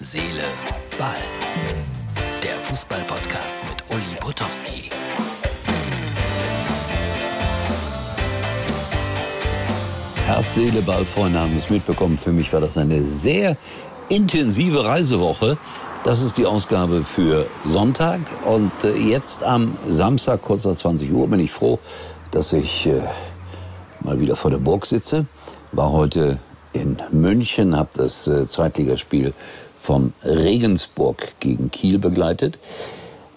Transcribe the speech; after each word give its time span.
Seele, 0.00 0.44
Ball. 0.96 1.16
Der 2.40 2.56
Fußball-Podcast 2.60 3.56
mit 3.68 3.96
Uli 3.96 4.16
Potowski. 4.20 4.90
Herz, 10.24 10.54
Seele, 10.54 10.82
Ball, 10.82 11.04
Freunde 11.04 11.40
haben 11.40 11.58
es 11.58 11.68
mitbekommen. 11.68 12.16
Für 12.16 12.30
mich 12.30 12.52
war 12.52 12.60
das 12.60 12.78
eine 12.78 13.02
sehr 13.02 13.56
intensive 14.08 14.84
Reisewoche. 14.84 15.58
Das 16.04 16.22
ist 16.22 16.38
die 16.38 16.46
Ausgabe 16.46 17.02
für 17.02 17.46
Sonntag. 17.64 18.20
Und 18.46 18.70
äh, 18.84 18.94
jetzt 18.94 19.42
am 19.42 19.76
Samstag, 19.88 20.42
kurz 20.42 20.64
nach 20.64 20.76
20 20.76 21.12
Uhr, 21.12 21.26
bin 21.26 21.40
ich 21.40 21.50
froh, 21.50 21.80
dass 22.30 22.52
ich 22.52 22.86
äh, 22.86 23.00
mal 23.98 24.20
wieder 24.20 24.36
vor 24.36 24.52
der 24.52 24.58
Burg 24.58 24.86
sitze. 24.86 25.26
War 25.72 25.90
heute 25.90 26.38
in 26.72 26.98
München, 27.10 27.76
habe 27.76 27.90
das 27.94 28.28
äh, 28.28 28.46
Zweitligaspiel 28.46 29.34
von 29.88 30.12
Regensburg 30.22 31.32
gegen 31.40 31.70
Kiel 31.70 31.98
begleitet. 31.98 32.58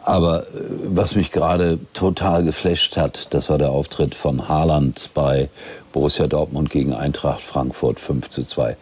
Aber 0.03 0.41
äh, 0.41 0.47
was 0.83 1.15
mich 1.15 1.31
gerade 1.31 1.79
total 1.93 2.43
geflasht 2.43 2.97
hat, 2.97 3.33
das 3.33 3.49
war 3.49 3.57
der 3.57 3.69
Auftritt 3.69 4.15
von 4.15 4.49
Haaland 4.49 5.11
bei 5.13 5.47
Borussia 5.93 6.27
Dortmund 6.27 6.69
gegen 6.69 6.91
Eintracht 6.91 7.39
Frankfurt 7.39 8.01
5 8.01 8.29
zu 8.29 8.43
2. 8.43 8.75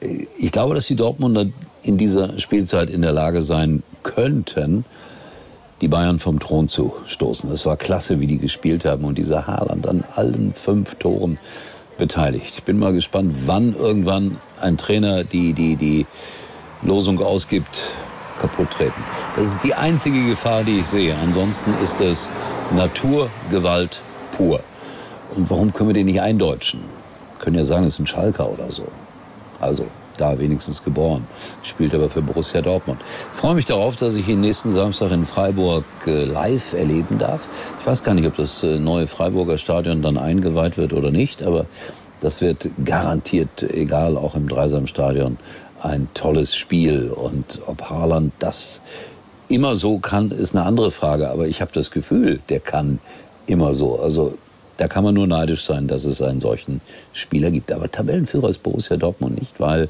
Äh, 0.00 0.26
ich 0.38 0.50
glaube, 0.50 0.74
dass 0.74 0.86
die 0.86 0.96
Dortmunder 0.96 1.44
in 1.82 1.98
dieser 1.98 2.38
Spielzeit 2.38 2.88
in 2.88 3.02
der 3.02 3.12
Lage 3.12 3.42
sein 3.42 3.82
könnten, 4.02 4.86
die 5.82 5.88
Bayern 5.88 6.18
vom 6.18 6.40
Thron 6.40 6.70
zu 6.70 6.94
stoßen. 7.06 7.52
Es 7.52 7.66
war 7.66 7.76
klasse, 7.76 8.18
wie 8.18 8.26
die 8.26 8.38
gespielt 8.38 8.86
haben 8.86 9.04
und 9.04 9.18
dieser 9.18 9.46
Haaland 9.46 9.86
an 9.86 10.04
allen 10.16 10.54
fünf 10.54 10.94
Toren 10.94 11.36
beteiligt. 11.98 12.54
Ich 12.56 12.64
bin 12.64 12.78
mal 12.78 12.94
gespannt, 12.94 13.34
wann 13.44 13.76
irgendwann 13.76 14.38
ein 14.58 14.78
Trainer 14.78 15.22
die, 15.22 15.52
die, 15.52 15.76
die 15.76 16.06
Losung 16.84 17.20
ausgibt, 17.20 17.80
kaputt 18.40 18.70
treten. 18.70 19.02
Das 19.36 19.46
ist 19.46 19.64
die 19.64 19.74
einzige 19.74 20.28
Gefahr, 20.28 20.64
die 20.64 20.80
ich 20.80 20.86
sehe. 20.86 21.16
Ansonsten 21.16 21.74
ist 21.82 22.00
es 22.00 22.28
Naturgewalt 22.74 24.00
pur. 24.36 24.60
Und 25.34 25.50
warum 25.50 25.72
können 25.72 25.90
wir 25.90 25.94
den 25.94 26.06
nicht 26.06 26.20
eindeutschen? 26.20 26.80
Wir 26.80 27.44
können 27.44 27.56
ja 27.56 27.64
sagen, 27.64 27.84
es 27.86 27.94
ist 27.94 28.00
ein 28.00 28.06
Schalker 28.06 28.50
oder 28.50 28.70
so. 28.70 28.86
Also 29.60 29.86
da 30.16 30.38
wenigstens 30.38 30.84
geboren, 30.84 31.26
spielt 31.62 31.94
aber 31.94 32.08
für 32.08 32.22
Borussia 32.22 32.60
Dortmund. 32.60 33.00
Ich 33.32 33.38
freue 33.38 33.54
mich 33.54 33.64
darauf, 33.64 33.96
dass 33.96 34.16
ich 34.16 34.28
ihn 34.28 34.40
nächsten 34.40 34.72
Samstag 34.72 35.10
in 35.10 35.26
Freiburg 35.26 35.84
äh, 36.06 36.24
live 36.24 36.72
erleben 36.72 37.18
darf. 37.18 37.48
Ich 37.80 37.86
weiß 37.86 38.04
gar 38.04 38.14
nicht, 38.14 38.26
ob 38.26 38.36
das 38.36 38.62
äh, 38.62 38.78
neue 38.78 39.06
Freiburger 39.06 39.58
Stadion 39.58 40.02
dann 40.02 40.16
eingeweiht 40.16 40.76
wird 40.76 40.92
oder 40.92 41.10
nicht, 41.10 41.42
aber 41.42 41.66
das 42.20 42.40
wird 42.40 42.70
garantiert, 42.84 43.62
egal, 43.62 44.16
auch 44.16 44.34
im 44.34 44.48
Dreisamstadion, 44.48 45.36
ein 45.84 46.08
tolles 46.14 46.56
Spiel. 46.56 47.10
Und 47.10 47.60
ob 47.66 47.88
Haaland 47.90 48.32
das 48.38 48.80
immer 49.48 49.76
so 49.76 49.98
kann, 49.98 50.30
ist 50.30 50.54
eine 50.54 50.64
andere 50.64 50.90
Frage. 50.90 51.30
Aber 51.30 51.46
ich 51.46 51.60
habe 51.60 51.70
das 51.72 51.90
Gefühl, 51.90 52.40
der 52.48 52.60
kann 52.60 52.98
immer 53.46 53.74
so. 53.74 54.00
Also 54.00 54.36
da 54.76 54.88
kann 54.88 55.04
man 55.04 55.14
nur 55.14 55.26
neidisch 55.26 55.64
sein, 55.64 55.86
dass 55.86 56.04
es 56.04 56.20
einen 56.20 56.40
solchen 56.40 56.80
Spieler 57.12 57.50
gibt. 57.50 57.70
Aber 57.70 57.90
Tabellenführer 57.90 58.48
ist 58.48 58.62
Borussia 58.62 58.96
Dortmund 58.96 59.38
nicht, 59.38 59.60
weil 59.60 59.88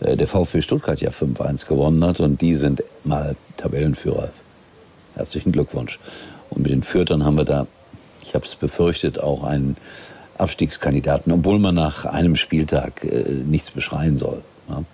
äh, 0.00 0.16
der 0.16 0.28
VfB 0.28 0.60
Stuttgart 0.60 1.00
ja 1.00 1.10
5-1 1.10 1.66
gewonnen 1.66 2.04
hat 2.04 2.20
und 2.20 2.40
die 2.40 2.54
sind 2.54 2.82
mal 3.04 3.36
Tabellenführer. 3.56 4.30
Herzlichen 5.14 5.52
Glückwunsch. 5.52 5.98
Und 6.50 6.62
mit 6.62 6.72
den 6.72 6.82
Fürtern 6.82 7.24
haben 7.24 7.36
wir 7.36 7.44
da, 7.44 7.66
ich 8.22 8.34
habe 8.34 8.44
es 8.44 8.54
befürchtet, 8.54 9.18
auch 9.18 9.42
einen 9.42 9.76
Abstiegskandidaten, 10.38 11.32
obwohl 11.32 11.58
man 11.58 11.74
nach 11.74 12.04
einem 12.04 12.36
Spieltag 12.36 13.04
äh, 13.04 13.24
nichts 13.44 13.70
beschreien 13.70 14.16
soll. 14.16 14.42
Ja. 14.68 14.84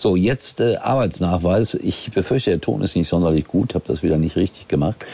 So, 0.00 0.14
jetzt 0.14 0.60
äh, 0.60 0.76
Arbeitsnachweis. 0.76 1.74
Ich 1.74 2.12
befürchte, 2.12 2.50
der 2.50 2.60
Ton 2.60 2.82
ist 2.82 2.94
nicht 2.94 3.08
sonderlich 3.08 3.48
gut, 3.48 3.74
habe 3.74 3.84
das 3.88 4.04
wieder 4.04 4.16
nicht 4.16 4.36
richtig 4.36 4.68
gemacht. 4.68 5.04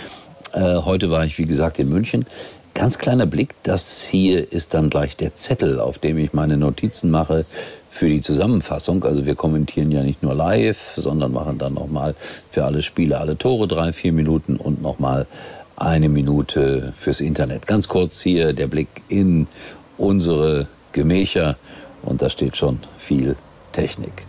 Äh, 0.52 0.76
heute 0.76 1.10
war 1.10 1.24
ich, 1.24 1.38
wie 1.38 1.46
gesagt, 1.46 1.78
in 1.78 1.88
München. 1.88 2.26
Ganz 2.74 2.98
kleiner 2.98 3.24
Blick, 3.24 3.54
das 3.62 4.02
hier 4.02 4.52
ist 4.52 4.74
dann 4.74 4.90
gleich 4.90 5.16
der 5.16 5.34
Zettel, 5.34 5.80
auf 5.80 5.98
dem 5.98 6.18
ich 6.18 6.34
meine 6.34 6.58
Notizen 6.58 7.10
mache 7.10 7.46
für 7.88 8.08
die 8.08 8.20
Zusammenfassung. 8.20 9.04
Also 9.04 9.24
wir 9.24 9.36
kommentieren 9.36 9.90
ja 9.90 10.02
nicht 10.02 10.22
nur 10.22 10.34
live, 10.34 10.92
sondern 10.96 11.32
machen 11.32 11.56
dann 11.56 11.74
nochmal 11.74 12.14
für 12.50 12.64
alle 12.64 12.82
Spiele, 12.82 13.18
alle 13.18 13.38
Tore 13.38 13.66
drei, 13.66 13.92
vier 13.94 14.12
Minuten 14.12 14.56
und 14.56 14.82
nochmal 14.82 15.26
eine 15.76 16.10
Minute 16.10 16.92
fürs 16.98 17.22
Internet. 17.22 17.66
Ganz 17.66 17.88
kurz 17.88 18.20
hier 18.20 18.52
der 18.52 18.66
Blick 18.66 18.88
in 19.08 19.46
unsere 19.96 20.66
Gemächer 20.92 21.56
und 22.02 22.20
da 22.20 22.28
steht 22.28 22.58
schon 22.58 22.80
viel 22.98 23.36
Technik. 23.72 24.26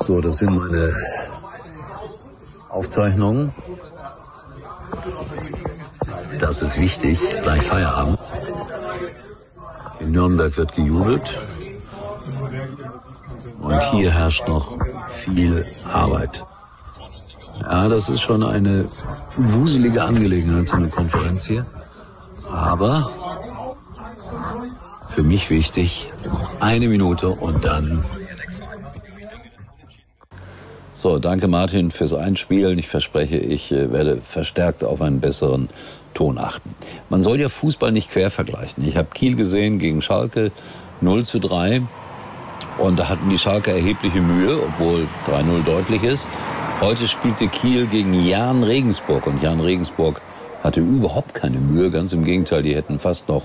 So, 0.00 0.20
das 0.20 0.38
sind 0.38 0.56
meine 0.56 0.94
Aufzeichnungen. 2.68 3.52
Das 6.40 6.62
ist 6.62 6.78
wichtig, 6.78 7.18
gleich 7.42 7.62
Feierabend. 7.62 8.18
In 10.00 10.12
Nürnberg 10.12 10.56
wird 10.56 10.74
gejubelt. 10.74 11.40
Und 13.60 13.82
hier 13.90 14.12
herrscht 14.12 14.46
noch 14.46 14.76
viel 15.08 15.66
Arbeit. 15.92 16.44
Ja, 17.60 17.88
das 17.88 18.08
ist 18.08 18.20
schon 18.20 18.42
eine 18.42 18.86
wuselige 19.36 20.02
Angelegenheit, 20.02 20.68
so 20.68 20.76
eine 20.76 20.88
Konferenz 20.88 21.46
hier. 21.46 21.66
Aber 22.50 23.10
für 25.16 25.22
mich 25.22 25.48
wichtig, 25.48 26.12
eine 26.60 26.88
Minute 26.88 27.30
und 27.30 27.64
dann. 27.64 28.04
So, 30.92 31.18
danke 31.18 31.48
Martin 31.48 31.90
fürs 31.90 32.12
Einspielen. 32.12 32.78
Ich 32.78 32.88
verspreche, 32.88 33.38
ich 33.38 33.72
äh, 33.72 33.90
werde 33.90 34.18
verstärkt 34.18 34.84
auf 34.84 35.00
einen 35.00 35.20
besseren 35.20 35.70
Ton 36.12 36.36
achten. 36.36 36.74
Man 37.08 37.22
soll 37.22 37.40
ja 37.40 37.48
Fußball 37.48 37.92
nicht 37.92 38.10
quer 38.10 38.30
vergleichen. 38.30 38.86
Ich 38.86 38.98
habe 38.98 39.08
Kiel 39.14 39.36
gesehen 39.36 39.78
gegen 39.78 40.02
Schalke 40.02 40.52
0 41.00 41.24
zu 41.24 41.38
3. 41.38 41.80
Und 42.76 42.98
da 42.98 43.08
hatten 43.08 43.30
die 43.30 43.38
Schalke 43.38 43.70
erhebliche 43.70 44.20
Mühe, 44.20 44.58
obwohl 44.62 45.08
3-0 45.26 45.64
deutlich 45.64 46.02
ist. 46.02 46.28
Heute 46.82 47.06
spielte 47.08 47.48
Kiel 47.48 47.86
gegen 47.86 48.12
Jan 48.12 48.62
Regensburg 48.62 49.26
und 49.26 49.42
Jan 49.42 49.60
Regensburg 49.60 50.20
hatte 50.62 50.80
überhaupt 50.80 51.32
keine 51.32 51.58
Mühe, 51.58 51.90
ganz 51.90 52.12
im 52.12 52.22
Gegenteil, 52.22 52.60
die 52.60 52.74
hätten 52.74 52.98
fast 52.98 53.28
noch 53.28 53.44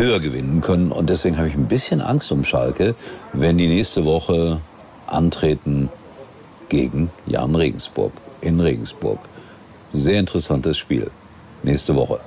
höher 0.00 0.18
gewinnen 0.18 0.62
können 0.62 0.92
und 0.92 1.10
deswegen 1.10 1.36
habe 1.36 1.48
ich 1.48 1.54
ein 1.54 1.68
bisschen 1.68 2.00
Angst 2.00 2.32
um 2.32 2.42
Schalke, 2.42 2.94
wenn 3.34 3.58
die 3.58 3.68
nächste 3.68 4.06
Woche 4.06 4.60
antreten 5.06 5.90
gegen 6.70 7.10
Jan 7.26 7.54
Regensburg 7.54 8.12
in 8.40 8.60
Regensburg. 8.60 9.18
Sehr 9.92 10.18
interessantes 10.18 10.78
Spiel 10.78 11.10
nächste 11.62 11.94
Woche. 11.96 12.18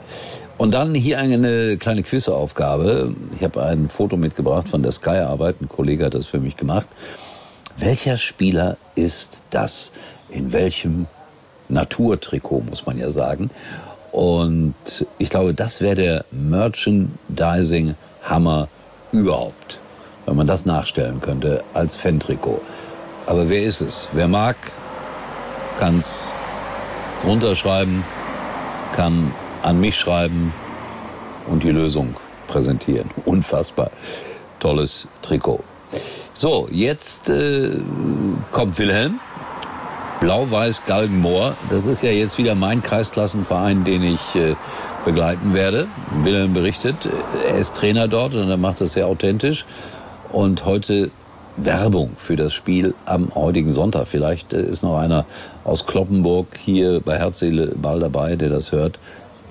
Und 0.59 0.71
dann 0.71 0.93
hier 0.93 1.17
eine 1.17 1.77
kleine 1.77 2.03
Quizaufgabe. 2.03 3.15
Ich 3.35 3.43
habe 3.43 3.63
ein 3.63 3.89
Foto 3.89 4.17
mitgebracht 4.17 4.69
von 4.69 4.83
der 4.83 4.91
Sky-Arbeit. 4.91 5.55
Ein 5.59 5.69
Kollege 5.69 6.05
hat 6.05 6.13
das 6.13 6.27
für 6.27 6.39
mich 6.39 6.55
gemacht. 6.55 6.87
Welcher 7.77 8.17
Spieler 8.17 8.77
ist 8.93 9.37
das? 9.49 9.91
In 10.29 10.51
welchem 10.51 11.07
Naturtrikot, 11.69 12.61
muss 12.69 12.85
man 12.85 12.99
ja 12.99 13.11
sagen. 13.11 13.49
Und 14.13 14.75
ich 15.17 15.31
glaube, 15.31 15.55
das 15.55 15.81
wäre 15.81 15.95
der 15.95 16.25
Merchandising-Hammer 17.33 18.67
überhaupt, 19.11 19.79
wenn 20.25 20.35
man 20.35 20.47
das 20.47 20.65
nachstellen 20.65 21.21
könnte 21.21 21.63
als 21.73 21.95
Fan-Trikot. 21.95 22.61
Aber 23.25 23.49
wer 23.49 23.63
ist 23.63 23.81
es? 23.81 24.07
Wer 24.11 24.27
mag, 24.27 24.55
kann 25.79 25.99
es 25.99 26.27
runterschreiben, 27.25 28.03
kann 28.95 29.31
an 29.61 29.79
mich 29.79 29.97
schreiben 29.97 30.53
und 31.47 31.63
die 31.63 31.71
Lösung 31.71 32.15
präsentieren. 32.47 33.09
Unfassbar 33.25 33.91
tolles 34.59 35.07
Trikot. 35.21 35.63
So, 36.33 36.67
jetzt 36.71 37.29
äh, 37.29 37.71
kommt 38.51 38.77
Wilhelm. 38.79 39.19
Blau-Weiß 40.23 40.85
Galgenmoor. 40.85 41.57
Das 41.69 41.85
ist 41.85 42.01
ja 42.01 42.09
jetzt 42.09 42.37
wieder 42.37 42.55
mein 42.55 42.81
Kreisklassenverein, 42.81 43.83
den 43.83 44.03
ich 44.03 44.35
äh, 44.35 44.55
begleiten 45.03 45.53
werde. 45.53 45.87
Wilhelm 46.23 46.53
berichtet, 46.53 46.95
er 47.45 47.57
ist 47.57 47.75
Trainer 47.75 48.07
dort 48.07 48.33
und 48.33 48.49
er 48.49 48.55
macht 48.55 48.79
das 48.79 48.93
sehr 48.93 49.07
authentisch. 49.07 49.65
Und 50.31 50.63
heute 50.63 51.11
Werbung 51.57 52.11
für 52.15 52.37
das 52.37 52.53
Spiel 52.53 52.93
am 53.05 53.35
heutigen 53.35 53.69
Sonntag. 53.69 54.07
Vielleicht 54.07 54.53
äh, 54.53 54.61
ist 54.61 54.81
noch 54.81 54.97
einer 54.97 55.25
aus 55.65 55.85
Kloppenburg 55.85 56.47
hier 56.57 57.01
bei 57.01 57.19
Herzseele 57.19 57.75
Ball 57.75 57.99
dabei, 57.99 58.37
der 58.37 58.47
das 58.47 58.71
hört. 58.71 58.99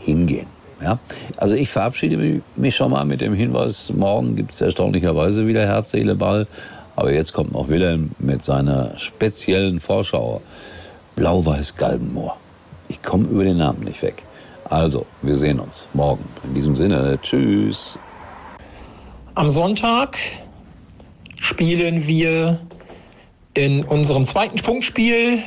Hingehen. 0.01 0.47
Ja? 0.83 0.99
Also 1.37 1.55
ich 1.55 1.69
verabschiede 1.69 2.41
mich 2.57 2.75
schon 2.75 2.93
mal 2.93 3.05
mit 3.05 3.21
dem 3.21 3.35
Hinweis, 3.35 3.93
morgen 3.95 4.37
gibt 4.37 4.55
es 4.55 4.63
erstaunlicherweise 4.63 5.47
wieder 5.47 5.67
Herz, 5.67 5.91
Seele, 5.91 6.15
Ball. 6.15 6.47
Aber 6.97 7.13
jetzt 7.13 7.33
kommt 7.33 7.53
noch 7.53 7.69
Wilhelm 7.69 8.11
mit 8.19 8.43
seiner 8.45 8.99
speziellen 8.99 9.81
Vorschau. 9.81 10.43
Blau-Weiß 11.17 11.77
Galgenmoor. 11.77 12.37
Ich 12.89 13.03
komme 13.03 13.29
über 13.29 13.45
den 13.45 13.59
Namen 13.59 13.85
nicht 13.85 14.03
weg. 14.03 14.23
Also, 14.65 15.07
wir 15.21 15.37
sehen 15.37 15.61
uns 15.61 15.89
morgen. 15.93 16.25
In 16.45 16.55
diesem 16.55 16.77
Sinne, 16.77 17.19
tschüss. 17.23 17.99
Am 19.35 19.51
Sonntag 19.51 20.19
spielen 21.41 22.07
wir 22.07 22.61
in 23.55 23.85
unserem 23.85 24.25
zweiten 24.25 24.59
Punktspiel 24.59 25.43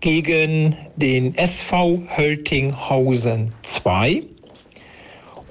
gegen 0.00 0.76
den 0.96 1.36
SV 1.36 2.02
Höltinghausen 2.16 3.52
2. 3.62 4.22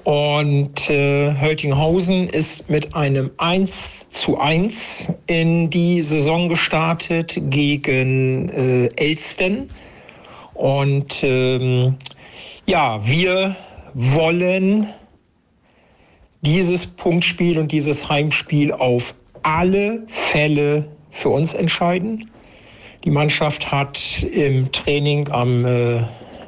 Und 0.06 0.88
äh, 0.88 1.34
Höltinghausen 1.34 2.28
ist 2.28 2.70
mit 2.70 2.94
einem 2.94 3.32
1 3.38 4.08
zu 4.10 4.38
1 4.38 5.12
in 5.26 5.68
die 5.68 6.00
Saison 6.00 6.48
gestartet 6.48 7.36
gegen 7.50 8.48
äh, 8.50 8.86
Elsten. 8.94 9.68
Und 10.54 11.24
ähm, 11.24 11.96
ja, 12.66 13.04
wir 13.04 13.56
wollen 13.94 14.90
dieses 16.40 16.86
Punktspiel 16.86 17.58
und 17.58 17.72
dieses 17.72 18.08
Heimspiel 18.08 18.70
auf 18.70 19.12
alle 19.42 20.04
Fälle 20.06 20.86
für 21.10 21.30
uns 21.30 21.52
entscheiden. 21.52 22.30
Die 23.02 23.10
Mannschaft 23.10 23.72
hat 23.72 24.22
im 24.22 24.70
Training 24.70 25.28
am, 25.32 25.64
äh, 25.64 25.96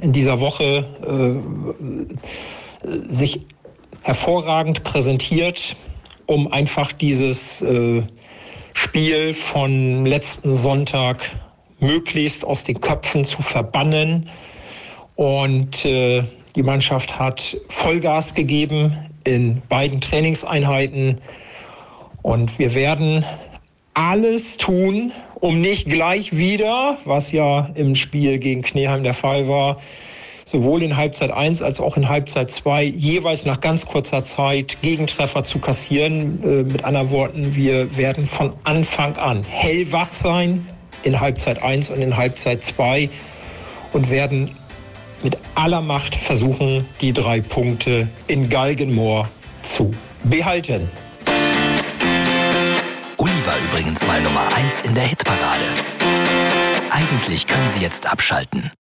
in 0.00 0.12
dieser 0.12 0.38
Woche 0.38 0.84
äh, 1.04 2.14
sich 3.06 3.46
hervorragend 4.02 4.84
präsentiert, 4.84 5.76
um 6.26 6.52
einfach 6.52 6.92
dieses 6.92 7.62
äh, 7.62 8.02
Spiel 8.74 9.34
von 9.34 10.06
letzten 10.06 10.54
Sonntag 10.54 11.22
möglichst 11.80 12.44
aus 12.44 12.64
den 12.64 12.80
Köpfen 12.80 13.24
zu 13.24 13.42
verbannen. 13.42 14.28
Und 15.16 15.84
äh, 15.84 16.24
die 16.54 16.62
Mannschaft 16.62 17.18
hat 17.18 17.56
Vollgas 17.68 18.34
gegeben 18.34 18.96
in 19.24 19.62
beiden 19.68 20.00
Trainingseinheiten. 20.00 21.20
Und 22.22 22.58
wir 22.58 22.74
werden 22.74 23.24
alles 23.94 24.56
tun, 24.56 25.12
um 25.40 25.60
nicht 25.60 25.88
gleich 25.88 26.36
wieder, 26.36 26.98
was 27.04 27.32
ja 27.32 27.70
im 27.74 27.94
Spiel 27.94 28.38
gegen 28.38 28.62
Kneheim 28.62 29.02
der 29.02 29.14
Fall 29.14 29.48
war, 29.48 29.80
sowohl 30.50 30.82
in 30.82 30.96
Halbzeit 30.96 31.30
1 31.30 31.60
als 31.62 31.78
auch 31.78 31.96
in 31.96 32.08
Halbzeit 32.08 32.50
2 32.50 32.84
jeweils 32.84 33.44
nach 33.44 33.60
ganz 33.60 33.84
kurzer 33.84 34.24
Zeit 34.24 34.80
Gegentreffer 34.80 35.44
zu 35.44 35.58
kassieren. 35.58 36.42
Äh, 36.42 36.62
mit 36.62 36.84
anderen 36.84 37.10
Worten, 37.10 37.54
wir 37.54 37.96
werden 37.96 38.26
von 38.26 38.52
Anfang 38.64 39.16
an 39.18 39.44
hellwach 39.44 40.12
sein 40.14 40.66
in 41.02 41.20
Halbzeit 41.20 41.62
1 41.62 41.90
und 41.90 42.00
in 42.00 42.16
Halbzeit 42.16 42.64
2 42.64 43.10
und 43.92 44.10
werden 44.10 44.50
mit 45.22 45.36
aller 45.54 45.82
Macht 45.82 46.14
versuchen, 46.14 46.86
die 47.00 47.12
drei 47.12 47.40
Punkte 47.40 48.08
in 48.26 48.48
Galgenmoor 48.48 49.28
zu 49.62 49.94
behalten. 50.24 50.88
Uli 53.18 53.32
war 53.44 53.56
übrigens 53.68 54.06
mal 54.06 54.20
Nummer 54.22 54.48
1 54.54 54.82
in 54.82 54.94
der 54.94 55.04
Hitparade. 55.04 55.64
Eigentlich 56.90 57.46
können 57.46 57.68
Sie 57.70 57.80
jetzt 57.80 58.10
abschalten. 58.10 58.70